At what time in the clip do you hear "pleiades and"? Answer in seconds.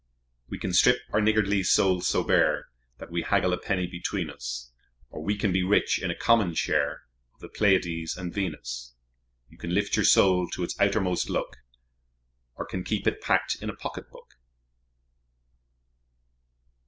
7.49-8.33